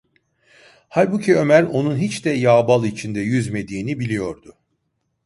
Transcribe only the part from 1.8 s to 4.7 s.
hiç de yağ bal içinde yüzmediğini biliyordu.